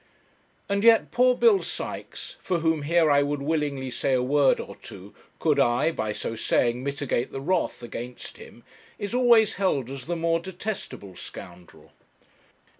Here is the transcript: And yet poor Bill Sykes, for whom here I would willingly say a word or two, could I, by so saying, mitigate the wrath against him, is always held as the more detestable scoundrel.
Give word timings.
And 0.67 0.83
yet 0.83 1.11
poor 1.11 1.35
Bill 1.35 1.61
Sykes, 1.61 2.35
for 2.41 2.61
whom 2.61 2.81
here 2.81 3.11
I 3.11 3.21
would 3.21 3.43
willingly 3.43 3.91
say 3.91 4.13
a 4.15 4.23
word 4.23 4.59
or 4.59 4.75
two, 4.77 5.13
could 5.37 5.59
I, 5.59 5.91
by 5.91 6.11
so 6.11 6.35
saying, 6.35 6.83
mitigate 6.83 7.31
the 7.31 7.39
wrath 7.39 7.83
against 7.83 8.37
him, 8.37 8.63
is 8.97 9.13
always 9.13 9.57
held 9.61 9.91
as 9.91 10.07
the 10.07 10.15
more 10.15 10.39
detestable 10.39 11.15
scoundrel. 11.15 11.91